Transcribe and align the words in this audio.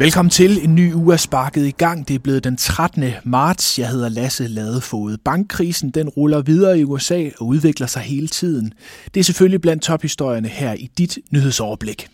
Velkommen 0.00 0.30
til. 0.30 0.64
En 0.64 0.74
ny 0.74 0.92
uge 0.94 1.12
er 1.12 1.16
sparket 1.16 1.66
i 1.66 1.70
gang. 1.70 2.08
Det 2.08 2.14
er 2.14 2.18
blevet 2.18 2.44
den 2.44 2.56
13. 2.56 3.04
marts. 3.24 3.78
Jeg 3.78 3.88
hedder 3.88 4.08
Lasse 4.08 4.46
Ladefod. 4.46 5.16
Bankkrisen 5.24 5.90
den 5.90 6.08
ruller 6.08 6.42
videre 6.42 6.78
i 6.78 6.84
USA 6.84 7.28
og 7.38 7.46
udvikler 7.46 7.86
sig 7.86 8.02
hele 8.02 8.28
tiden. 8.28 8.72
Det 9.14 9.20
er 9.20 9.24
selvfølgelig 9.24 9.60
blandt 9.60 9.82
tophistorierne 9.82 10.48
her 10.48 10.72
i 10.72 10.90
dit 10.98 11.18
nyhedsoverblik. 11.30 12.08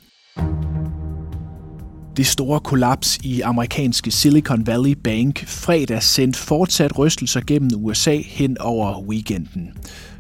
Det 2.16 2.26
store 2.26 2.60
kollaps 2.60 3.18
i 3.22 3.40
amerikanske 3.40 4.10
Silicon 4.10 4.66
Valley 4.66 4.92
Bank 5.04 5.44
fredag 5.46 6.02
sendte 6.02 6.38
fortsat 6.38 6.98
rystelser 6.98 7.40
gennem 7.46 7.70
USA 7.76 8.16
hen 8.24 8.58
over 8.60 9.02
weekenden. 9.02 9.70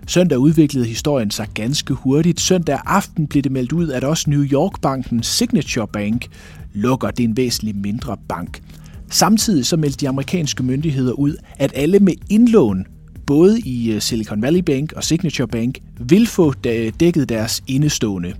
Søndag 0.06 0.38
udviklede 0.38 0.86
historien 0.86 1.30
sig 1.30 1.48
ganske 1.54 1.94
hurtigt. 1.94 2.40
Søndag 2.40 2.80
aften 2.86 3.26
blev 3.26 3.42
det 3.42 3.52
meldt 3.52 3.72
ud, 3.72 3.90
at 3.90 4.04
også 4.04 4.30
New 4.30 4.44
York-banken 4.44 5.22
Signature 5.22 5.88
Bank 5.88 6.26
lukker. 6.72 7.10
Det 7.10 7.24
er 7.24 7.28
en 7.28 7.36
væsentlig 7.36 7.76
mindre 7.76 8.16
bank. 8.28 8.62
Samtidig 9.10 9.66
så 9.66 9.76
meldte 9.76 9.98
de 9.98 10.08
amerikanske 10.08 10.62
myndigheder 10.62 11.12
ud, 11.12 11.36
at 11.58 11.72
alle 11.74 11.98
med 11.98 12.14
indlån, 12.30 12.86
både 13.26 13.60
i 13.60 13.92
øh, 13.92 14.00
Silicon 14.00 14.42
Valley 14.42 14.60
Bank 14.60 14.92
og 14.92 15.04
Signature 15.04 15.48
Bank, 15.48 15.78
vil 16.00 16.26
få 16.26 16.52
dækket 17.00 17.28
deres 17.28 17.62
indestående 17.66 18.32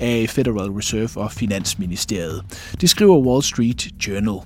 af 0.00 0.26
Federal 0.28 0.70
Reserve 0.70 1.10
og 1.16 1.32
Finansministeriet. 1.32 2.42
Det 2.80 2.90
skriver 2.90 3.18
Wall 3.18 3.42
Street 3.42 3.88
Journal. 4.06 4.40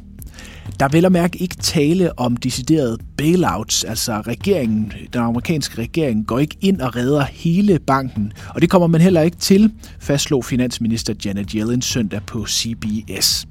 Der 0.80 0.88
vil 0.88 1.04
at 1.04 1.12
mærke 1.12 1.38
ikke 1.38 1.56
tale 1.56 2.18
om 2.18 2.36
deciderede 2.36 2.98
bailouts, 3.16 3.84
altså 3.84 4.20
regeringen, 4.20 4.92
den 5.12 5.20
amerikanske 5.20 5.78
regering 5.78 6.26
går 6.26 6.38
ikke 6.38 6.56
ind 6.60 6.80
og 6.80 6.96
redder 6.96 7.24
hele 7.24 7.78
banken, 7.78 8.32
og 8.54 8.60
det 8.60 8.70
kommer 8.70 8.86
man 8.86 9.00
heller 9.00 9.20
ikke 9.20 9.36
til, 9.36 9.72
fastslog 10.00 10.44
finansminister 10.44 11.14
Janet 11.24 11.50
Yellen 11.50 11.82
søndag 11.82 12.20
på 12.26 12.46
CBS. 12.46 13.46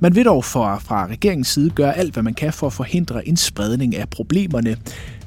Man 0.00 0.14
vil 0.14 0.24
dog 0.24 0.44
fra, 0.44 0.78
fra 0.78 1.06
regeringens 1.06 1.48
side 1.48 1.70
gøre 1.70 1.96
alt, 1.96 2.12
hvad 2.12 2.22
man 2.22 2.34
kan 2.34 2.52
for 2.52 2.66
at 2.66 2.72
forhindre 2.72 3.28
en 3.28 3.36
spredning 3.36 3.96
af 3.96 4.08
problemerne 4.08 4.76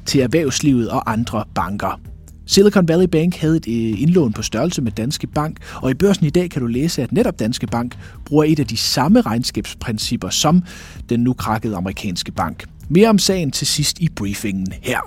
til 0.05 0.21
erhvervslivet 0.21 0.89
og 0.89 1.11
andre 1.11 1.43
banker. 1.55 1.99
Silicon 2.47 2.87
Valley 2.87 3.07
Bank 3.07 3.35
havde 3.35 3.57
et 3.57 3.67
øh, 3.67 4.01
indlån 4.01 4.33
på 4.33 4.41
størrelse 4.41 4.81
med 4.81 4.91
Danske 4.91 5.27
Bank, 5.27 5.57
og 5.75 5.91
i 5.91 5.93
børsen 5.93 6.25
i 6.25 6.29
dag 6.29 6.49
kan 6.49 6.61
du 6.61 6.67
læse, 6.67 7.03
at 7.03 7.11
netop 7.11 7.39
Danske 7.39 7.67
Bank 7.67 7.97
bruger 8.25 8.43
et 8.43 8.59
af 8.59 8.67
de 8.67 8.77
samme 8.77 9.21
regnskabsprincipper 9.21 10.29
som 10.29 10.63
den 11.09 11.19
nu 11.19 11.33
krakkede 11.33 11.75
amerikanske 11.75 12.31
bank. 12.31 12.65
Mere 12.89 13.09
om 13.09 13.19
sagen 13.19 13.51
til 13.51 13.67
sidst 13.67 13.99
i 13.99 14.09
briefingen 14.15 14.67
her. 14.81 14.99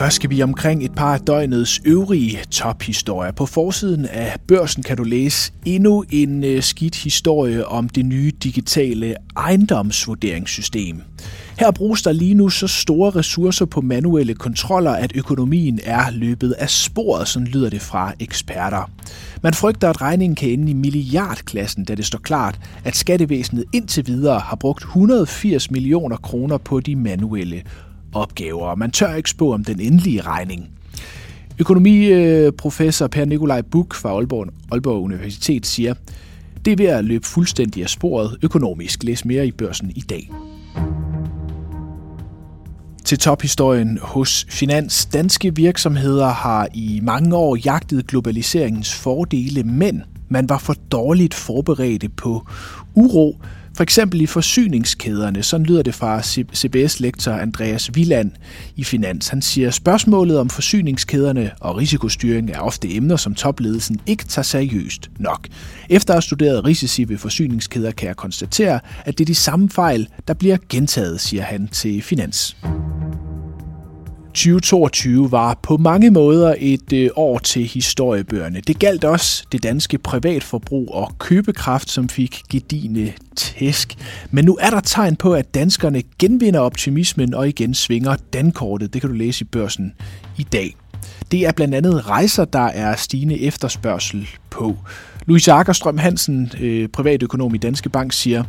Først 0.00 0.16
skal 0.16 0.30
vi 0.30 0.42
omkring 0.42 0.84
et 0.84 0.92
par 0.94 1.14
af 1.14 1.20
døgnets 1.20 1.80
øvrige 1.84 2.38
tophistorier. 2.50 3.32
På 3.32 3.46
forsiden 3.46 4.06
af 4.06 4.36
børsen 4.48 4.82
kan 4.82 4.96
du 4.96 5.02
læse 5.02 5.52
endnu 5.64 6.04
en 6.10 6.44
øh, 6.44 6.62
skidt 6.62 6.96
historie 6.96 7.66
om 7.66 7.88
det 7.88 8.06
nye 8.06 8.32
digitale 8.42 9.14
ejendomsvurderingssystem. 9.36 11.02
Her 11.58 11.70
bruges 11.70 12.02
der 12.02 12.12
lige 12.12 12.34
nu 12.34 12.48
så 12.48 12.66
store 12.66 13.10
ressourcer 13.10 13.64
på 13.64 13.80
manuelle 13.80 14.34
kontroller, 14.34 14.90
at 14.90 15.12
økonomien 15.14 15.80
er 15.84 16.10
løbet 16.10 16.52
af 16.52 16.70
sporet, 16.70 17.28
sådan 17.28 17.48
lyder 17.48 17.70
det 17.70 17.82
fra 17.82 18.12
eksperter. 18.20 18.90
Man 19.42 19.54
frygter, 19.54 19.90
at 19.90 20.00
regningen 20.00 20.36
kan 20.36 20.48
ende 20.48 20.70
i 20.70 20.74
milliardklassen, 20.74 21.84
da 21.84 21.94
det 21.94 22.06
står 22.06 22.18
klart, 22.18 22.60
at 22.84 22.96
skattevæsenet 22.96 23.64
indtil 23.72 24.06
videre 24.06 24.38
har 24.38 24.56
brugt 24.56 24.82
180 24.82 25.70
millioner 25.70 26.16
kroner 26.16 26.58
på 26.58 26.80
de 26.80 26.96
manuelle 26.96 27.62
opgaver, 28.12 28.66
og 28.66 28.78
man 28.78 28.90
tør 28.90 29.14
ikke 29.14 29.30
spå 29.30 29.52
om 29.54 29.64
den 29.64 29.80
endelige 29.80 30.20
regning. 30.20 30.68
Økonomiprofessor 31.58 33.06
Per 33.06 33.24
Nikolaj 33.24 33.62
Buk 33.62 33.94
fra 33.94 34.08
Aalborg, 34.08 34.46
Aalborg 34.72 35.02
Universitet 35.02 35.66
siger, 35.66 35.94
det 36.64 36.72
er 36.72 36.76
ved 36.76 36.86
at 36.86 37.04
løbe 37.04 37.26
fuldstændig 37.26 37.82
af 37.82 37.88
sporet 37.88 38.36
økonomisk. 38.42 39.04
Læs 39.04 39.24
mere 39.24 39.46
i 39.46 39.50
børsen 39.50 39.92
i 39.96 40.00
dag. 40.00 40.30
Til 43.04 43.18
tophistorien 43.18 43.98
hos 44.02 44.46
Finans. 44.48 45.06
Danske 45.06 45.56
virksomheder 45.56 46.28
har 46.28 46.68
i 46.74 47.00
mange 47.02 47.36
år 47.36 47.56
jagtet 47.64 48.06
globaliseringens 48.06 48.94
fordele, 48.94 49.62
men 49.62 50.02
man 50.30 50.48
var 50.48 50.58
for 50.58 50.76
dårligt 50.92 51.34
forberedte 51.34 52.08
på 52.08 52.46
uro, 52.94 53.36
for 53.76 53.82
eksempel 53.82 54.20
i 54.20 54.26
forsyningskæderne. 54.26 55.42
Sådan 55.42 55.66
lyder 55.66 55.82
det 55.82 55.94
fra 55.94 56.22
CBS-lektor 56.54 57.32
Andreas 57.32 57.94
Villand 57.94 58.30
i 58.76 58.84
Finans. 58.84 59.28
Han 59.28 59.42
siger, 59.42 59.70
spørgsmålet 59.70 60.38
om 60.38 60.50
forsyningskæderne 60.50 61.50
og 61.60 61.76
risikostyring 61.76 62.50
er 62.50 62.60
ofte 62.60 62.94
emner, 62.94 63.16
som 63.16 63.34
topledelsen 63.34 64.00
ikke 64.06 64.24
tager 64.24 64.44
seriøst 64.44 65.10
nok. 65.18 65.48
Efter 65.88 66.14
at 66.14 66.16
have 66.16 66.22
studeret 66.22 66.64
risici 66.64 67.08
ved 67.08 67.18
forsyningskæder, 67.18 67.90
kan 67.90 68.08
jeg 68.08 68.16
konstatere, 68.16 68.80
at 69.04 69.18
det 69.18 69.24
er 69.24 69.26
de 69.26 69.34
samme 69.34 69.70
fejl, 69.70 70.08
der 70.28 70.34
bliver 70.34 70.56
gentaget, 70.68 71.20
siger 71.20 71.42
han 71.42 71.68
til 71.68 72.02
Finans. 72.02 72.56
2022 74.30 75.32
var 75.32 75.58
på 75.62 75.76
mange 75.76 76.10
måder 76.10 76.54
et 76.58 76.92
øh, 76.92 77.10
år 77.16 77.38
til 77.38 77.64
historiebøgerne. 77.64 78.60
Det 78.60 78.78
galt 78.78 79.04
også 79.04 79.44
det 79.52 79.62
danske 79.62 79.98
privatforbrug 79.98 80.94
og 80.94 81.12
købekraft, 81.18 81.90
som 81.90 82.08
fik 82.08 82.42
gedine 82.50 83.12
tæsk. 83.36 83.96
Men 84.30 84.44
nu 84.44 84.58
er 84.60 84.70
der 84.70 84.80
tegn 84.80 85.16
på, 85.16 85.34
at 85.34 85.54
danskerne 85.54 86.02
genvinder 86.18 86.60
optimismen 86.60 87.34
og 87.34 87.48
igen 87.48 87.74
svinger 87.74 88.16
dankortet. 88.32 88.92
Det 88.92 89.00
kan 89.00 89.10
du 89.10 89.16
læse 89.16 89.44
i 89.44 89.48
børsen 89.52 89.92
i 90.38 90.42
dag. 90.42 90.76
Det 91.32 91.46
er 91.46 91.52
blandt 91.52 91.74
andet 91.74 92.08
rejser, 92.08 92.44
der 92.44 92.66
er 92.66 92.96
stigende 92.96 93.40
efterspørgsel 93.40 94.28
på. 94.50 94.76
Louise 95.26 95.52
Akerstrøm 95.52 95.98
Hansen, 95.98 96.52
øh, 96.60 96.88
privatøkonom 96.88 97.54
i 97.54 97.58
Danske 97.58 97.88
Bank, 97.88 98.12
siger, 98.12 98.44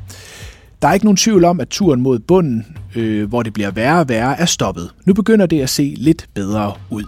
der 0.82 0.88
er 0.88 0.94
ikke 0.94 1.06
nogen 1.06 1.18
tvivl 1.18 1.44
om, 1.44 1.60
at 1.60 1.70
turen 1.70 2.02
mod 2.02 2.20
bunden, 2.20 2.66
øh, 2.96 3.30
hvor 3.30 3.44
det 3.44 3.54
bliver 3.54 3.72
værre 3.72 4.00
og 4.00 4.10
værre, 4.10 4.40
er 4.40 4.46
stoppet. 4.46 4.90
Nu 5.06 5.14
begynder 5.14 5.46
det 5.46 5.62
at 5.62 5.70
se 5.70 5.94
lidt 5.98 6.26
bedre 6.34 6.74
ud. 6.90 7.04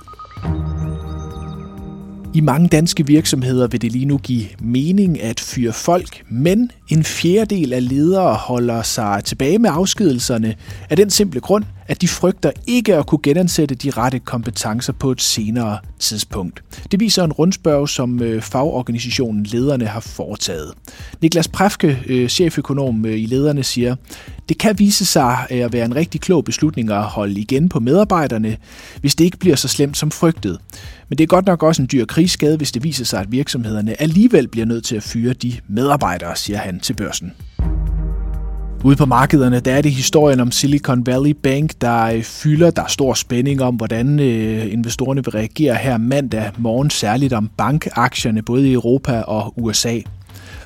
I 2.36 2.42
mange 2.42 2.68
danske 2.68 3.08
virksomheder 3.08 3.68
vil 3.68 3.82
det 3.82 3.92
lige 3.92 4.06
nu 4.06 4.18
give 4.18 4.46
mening 4.60 5.22
at 5.22 5.40
fyre 5.40 5.74
folk, 5.74 6.24
men 6.30 6.72
en 6.90 7.04
fjerdedel 7.04 7.74
af 7.74 7.90
ledere 7.90 8.34
holder 8.34 8.82
sig 8.82 9.22
tilbage 9.26 9.60
med 9.60 9.70
afskedelserne 9.74 10.56
af 10.90 10.98
den 10.98 11.10
simple 11.10 11.40
grund, 11.40 11.64
at 11.88 12.02
de 12.02 12.08
frygter 12.08 12.52
ikke 12.68 12.96
at 12.96 13.06
kunne 13.06 13.20
genansætte 13.24 13.76
de 13.76 13.90
rette 13.90 14.20
kompetencer 14.20 14.94
på 14.94 15.12
et 15.12 15.22
senere 15.22 15.78
tidspunkt. 16.00 16.64
Det 16.92 17.00
viser 17.00 17.24
en 17.24 17.32
rundspørg, 17.32 17.90
som 17.90 18.22
øh, 18.22 18.42
fagorganisationen 18.42 19.44
Lederne 19.44 19.86
har 19.86 20.00
foretaget. 20.00 20.74
Niklas 21.22 21.48
Præfke, 21.48 22.00
øh, 22.08 22.30
cheføkonom 22.30 23.06
øh, 23.06 23.20
i 23.20 23.26
Lederne, 23.26 23.64
siger, 23.64 23.96
det 24.50 24.58
kan 24.58 24.80
vise 24.80 25.06
sig 25.06 25.38
at 25.50 25.74
være 25.74 25.86
en 25.86 25.96
rigtig 25.96 26.22
klog 26.22 26.46
beslutning 26.46 26.92
at 26.92 27.04
holde 27.04 27.40
igen 27.40 27.70
på 27.70 27.80
medarbejderne, 27.80 28.58
hvis 29.02 29.16
det 29.16 29.26
ikke 29.26 29.38
bliver 29.38 29.56
så 29.56 29.68
slemt 29.68 29.98
som 29.98 30.12
frygtet. 30.12 30.60
Men 31.10 31.18
det 31.18 31.24
er 31.24 31.28
godt 31.28 31.46
nok 31.46 31.64
også 31.64 31.82
en 31.82 31.90
dyr 31.92 32.06
krigsskade, 32.06 32.58
hvis 32.58 32.72
det 32.72 32.84
viser 32.84 33.06
sig, 33.06 33.20
at 33.20 33.32
virksomhederne 33.32 34.02
alligevel 34.02 34.48
bliver 34.48 34.66
nødt 34.66 34.86
til 34.86 34.96
at 34.96 35.04
fyre 35.04 35.34
de 35.34 35.54
medarbejdere, 35.68 36.36
siger 36.36 36.58
han 36.58 36.80
til 36.80 36.94
børsen. 36.94 37.34
Ude 38.86 38.96
på 38.96 39.06
markederne, 39.06 39.60
der 39.60 39.74
er 39.74 39.82
det 39.82 39.92
historien 39.92 40.40
om 40.40 40.52
Silicon 40.52 41.06
Valley 41.06 41.36
Bank, 41.44 41.72
der 41.82 42.04
øh, 42.04 42.24
fylder. 42.24 42.72
Der 42.72 42.84
er 42.84 42.88
stor 42.88 43.14
spænding 43.14 43.62
om, 43.62 43.76
hvordan 43.76 44.20
øh, 44.20 44.74
investorerne 44.74 45.24
vil 45.26 45.32
reagere 45.32 45.76
her 45.76 45.98
mandag 45.98 46.52
morgen, 46.58 46.90
særligt 46.90 47.34
om 47.34 47.50
bankaktierne 47.58 48.42
både 48.42 48.70
i 48.70 48.74
Europa 48.74 49.22
og 49.22 49.54
USA. 49.58 50.00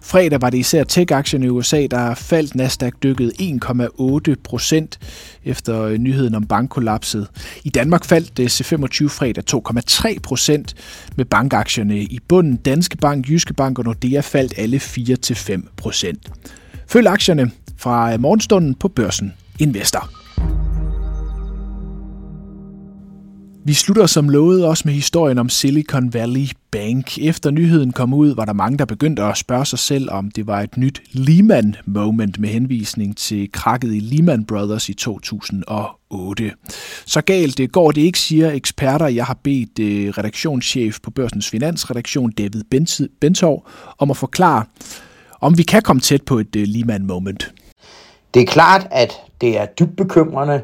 Fredag 0.01 0.41
var 0.41 0.49
det 0.49 0.57
især 0.57 0.83
tech-aktierne 0.83 1.45
i 1.45 1.49
USA, 1.49 1.87
der 1.91 2.15
faldt. 2.15 2.55
Nasdaq 2.55 2.93
dykket 3.03 3.33
1,8 3.39 4.35
procent 4.43 4.99
efter 5.45 5.81
øh, 5.81 5.97
nyheden 5.97 6.35
om 6.35 6.47
bankkollapset. 6.47 7.27
I 7.63 7.69
Danmark 7.69 8.05
faldt 8.05 8.37
det 8.37 8.61
C25 8.61 9.07
fredag 9.07 9.43
2,3 10.13 10.19
procent 10.19 10.75
med 11.15 11.25
bankaktierne 11.25 11.97
i 11.99 12.19
bunden. 12.27 12.55
Danske 12.55 12.97
Bank, 12.97 13.29
Jyske 13.29 13.53
Bank 13.53 13.79
og 13.79 13.85
Nordea 13.85 14.19
faldt 14.19 14.53
alle 14.57 14.77
4-5 14.77 15.67
procent. 15.77 16.31
Følg 16.87 17.07
aktierne 17.07 17.51
fra 17.77 18.13
øh, 18.13 18.19
morgenstunden 18.19 18.75
på 18.75 18.87
børsen 18.87 19.33
Investor. 19.59 20.09
Vi 23.67 23.73
slutter 23.73 24.05
som 24.05 24.29
lovet 24.29 24.65
også 24.65 24.83
med 24.85 24.93
historien 24.93 25.37
om 25.37 25.49
Silicon 25.49 26.13
Valley 26.13 26.47
Bank. 26.71 27.17
Efter 27.17 27.51
nyheden 27.51 27.91
kom 27.91 28.13
ud, 28.13 28.35
var 28.35 28.45
der 28.45 28.53
mange, 28.53 28.77
der 28.77 28.85
begyndte 28.85 29.23
at 29.23 29.37
spørge 29.37 29.65
sig 29.65 29.79
selv, 29.79 30.11
om 30.11 30.31
det 30.31 30.47
var 30.47 30.61
et 30.61 30.77
nyt 30.77 31.01
Lehman-moment 31.11 32.39
med 32.39 32.49
henvisning 32.49 33.17
til 33.17 33.51
krakket 33.51 33.93
i 33.93 33.99
Lehman 33.99 34.45
Brothers 34.45 34.89
i 34.89 34.93
2008. 34.93 36.51
Så 37.05 37.21
galt 37.21 37.57
det 37.57 37.71
går 37.71 37.91
det 37.91 38.01
ikke, 38.01 38.19
siger 38.19 38.51
eksperter. 38.51 39.07
Jeg 39.07 39.25
har 39.25 39.39
bedt 39.43 39.79
øh, 39.79 40.09
redaktionschef 40.09 40.99
på 41.03 41.11
Børsens 41.11 41.49
Finansredaktion, 41.49 42.31
David 42.31 42.63
Bentov, 43.21 43.67
om 43.97 44.11
at 44.11 44.17
forklare, 44.17 44.63
om 45.41 45.57
vi 45.57 45.63
kan 45.63 45.81
komme 45.81 45.99
tæt 45.99 46.21
på 46.21 46.39
et 46.39 46.55
øh, 46.55 46.67
Lehman-moment. 46.67 47.53
Det 48.33 48.41
er 48.41 48.45
klart, 48.45 48.87
at 48.91 49.21
det 49.41 49.57
er 49.57 49.65
dybt 49.65 49.97
bekymrende, 49.97 50.61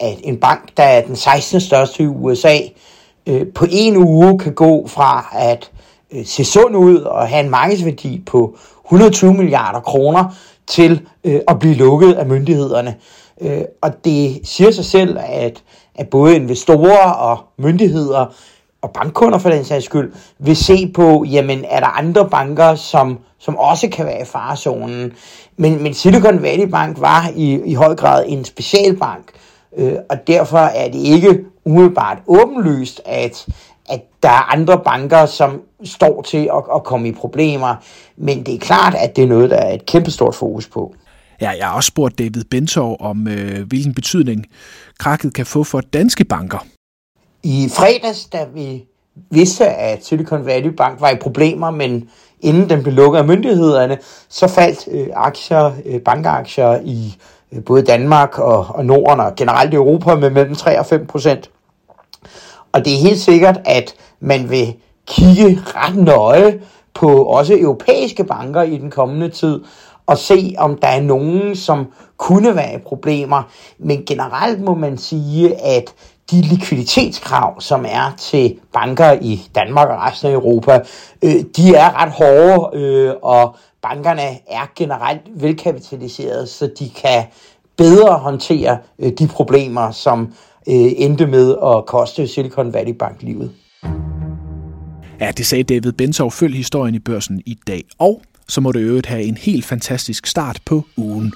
at 0.00 0.18
en 0.24 0.36
bank, 0.36 0.76
der 0.76 0.82
er 0.82 1.02
den 1.02 1.16
16. 1.16 1.60
største 1.60 2.02
i 2.02 2.06
USA, 2.06 2.58
øh, 3.26 3.46
på 3.54 3.66
en 3.70 3.96
uge 3.96 4.38
kan 4.38 4.54
gå 4.54 4.86
fra 4.86 5.26
at 5.32 5.70
øh, 6.12 6.26
se 6.26 6.44
sund 6.44 6.76
ud 6.76 6.96
og 6.98 7.28
have 7.28 7.44
en 7.44 7.50
markedsværdi 7.50 8.22
på 8.26 8.58
120 8.86 9.34
milliarder 9.34 9.80
kroner, 9.80 10.34
til 10.66 11.06
øh, 11.24 11.40
at 11.48 11.58
blive 11.58 11.74
lukket 11.74 12.12
af 12.12 12.26
myndighederne. 12.26 12.94
Øh, 13.40 13.62
og 13.82 14.04
det 14.04 14.40
siger 14.44 14.70
sig 14.70 14.84
selv, 14.84 15.18
at, 15.20 15.62
at 15.94 16.08
både 16.08 16.36
investorer 16.36 17.10
og 17.10 17.38
myndigheder 17.58 18.34
og 18.86 18.92
bankkunder 18.92 19.38
for 19.38 19.50
den 19.50 19.64
sags 19.64 19.84
skyld, 19.84 20.12
vil 20.38 20.56
se 20.56 20.92
på, 20.94 21.24
jamen 21.30 21.64
er 21.68 21.80
der 21.80 21.98
andre 21.98 22.28
banker, 22.30 22.74
som, 22.74 23.18
som 23.38 23.56
også 23.56 23.88
kan 23.88 24.06
være 24.06 24.22
i 24.22 24.24
farezonen. 24.24 25.12
Men, 25.56 25.82
men 25.82 25.94
Silicon 25.94 26.42
Valley 26.42 26.66
Bank 26.66 27.00
var 27.00 27.30
i, 27.36 27.60
i 27.64 27.74
høj 27.74 27.94
grad 27.94 28.24
en 28.28 28.44
specialbank, 28.44 29.32
øh, 29.76 29.92
og 30.10 30.26
derfor 30.26 30.58
er 30.58 30.88
det 30.88 30.98
ikke 30.98 31.44
umiddelbart 31.64 32.18
åbenlyst, 32.26 33.00
at, 33.04 33.46
at 33.88 34.00
der 34.22 34.28
er 34.28 34.52
andre 34.52 34.80
banker, 34.84 35.26
som 35.26 35.60
står 35.84 36.22
til 36.22 36.50
at, 36.56 36.62
at 36.74 36.84
komme 36.84 37.08
i 37.08 37.12
problemer. 37.12 37.74
Men 38.16 38.46
det 38.46 38.54
er 38.54 38.58
klart, 38.58 38.94
at 38.94 39.16
det 39.16 39.24
er 39.24 39.28
noget, 39.28 39.50
der 39.50 39.56
er 39.56 39.74
et 39.74 39.86
kæmpestort 39.86 40.34
fokus 40.34 40.68
på. 40.68 40.94
Ja, 41.40 41.50
jeg 41.50 41.66
har 41.66 41.76
også 41.76 41.88
spurgt 41.88 42.18
David 42.18 42.44
Bentov 42.50 42.96
om, 43.00 43.28
øh, 43.28 43.66
hvilken 43.68 43.94
betydning 43.94 44.46
krakket 44.98 45.34
kan 45.34 45.46
få 45.46 45.64
for 45.64 45.80
danske 45.80 46.24
banker. 46.24 46.66
I 47.46 47.68
fredags, 47.68 48.24
da 48.24 48.46
vi 48.54 48.84
vidste, 49.30 49.66
at 49.66 50.04
Silicon 50.04 50.46
Valley 50.46 50.70
Bank 50.70 51.00
var 51.00 51.10
i 51.10 51.16
problemer, 51.16 51.70
men 51.70 52.08
inden 52.40 52.70
den 52.70 52.82
blev 52.82 52.94
lukket 52.94 53.18
af 53.18 53.24
myndighederne, 53.24 53.98
så 54.28 54.48
faldt 54.48 54.88
øh, 54.90 55.06
aktier, 55.14 55.72
øh, 55.84 56.00
bankaktier 56.00 56.80
i 56.84 57.16
øh, 57.52 57.64
både 57.64 57.82
Danmark 57.82 58.38
og, 58.38 58.66
og 58.68 58.86
Norden 58.86 59.20
og 59.20 59.34
generelt 59.36 59.72
i 59.72 59.76
Europa 59.76 60.14
med 60.14 60.30
mellem 60.30 60.54
3 60.54 60.78
og 60.78 60.86
5 60.86 61.06
procent. 61.06 61.50
Og 62.72 62.84
det 62.84 62.94
er 62.94 62.98
helt 62.98 63.20
sikkert, 63.20 63.60
at 63.64 63.94
man 64.20 64.50
vil 64.50 64.74
kigge 65.06 65.60
ret 65.66 65.96
nøje 65.96 66.60
på 66.94 67.24
også 67.24 67.54
europæiske 67.58 68.24
banker 68.24 68.62
i 68.62 68.76
den 68.76 68.90
kommende 68.90 69.28
tid, 69.28 69.60
og 70.06 70.18
se, 70.18 70.54
om 70.58 70.78
der 70.78 70.88
er 70.88 71.00
nogen, 71.00 71.56
som 71.56 71.86
kunne 72.16 72.56
være 72.56 72.74
i 72.74 72.78
problemer. 72.78 73.42
Men 73.78 74.04
generelt 74.06 74.60
må 74.60 74.74
man 74.74 74.98
sige, 74.98 75.64
at 75.64 75.94
de 76.30 76.40
likviditetskrav, 76.40 77.60
som 77.60 77.84
er 77.88 78.14
til 78.18 78.58
banker 78.72 79.12
i 79.12 79.48
Danmark 79.54 79.88
og 79.88 79.98
resten 79.98 80.28
af 80.28 80.34
Europa, 80.34 80.80
øh, 81.22 81.34
de 81.56 81.74
er 81.74 82.02
ret 82.02 82.12
hårde, 82.12 82.78
øh, 82.78 83.14
og 83.22 83.56
bankerne 83.82 84.22
er 84.48 84.70
generelt 84.76 85.20
velkapitaliseret, 85.34 86.48
så 86.48 86.70
de 86.78 86.90
kan 86.90 87.24
bedre 87.76 88.18
håndtere 88.18 88.78
øh, 88.98 89.12
de 89.12 89.28
problemer, 89.28 89.90
som 89.90 90.34
øh, 90.68 90.92
endte 90.96 91.26
med 91.26 91.56
at 91.64 91.86
koste 91.86 92.28
Silicon 92.28 92.72
Valley 92.72 92.94
Bank 92.94 93.22
livet. 93.22 93.50
Ja, 95.20 95.30
det 95.30 95.46
sagde 95.46 95.64
David 95.64 95.92
Bentov. 95.92 96.30
Følg 96.30 96.56
historien 96.56 96.94
i 96.94 96.98
børsen 96.98 97.42
i 97.46 97.58
dag. 97.66 97.82
Og 97.98 98.22
så 98.48 98.60
må 98.60 98.72
du 98.72 98.78
øvrigt 98.78 99.06
have 99.06 99.22
en 99.22 99.36
helt 99.36 99.64
fantastisk 99.64 100.26
start 100.26 100.60
på 100.64 100.82
ugen. 100.96 101.32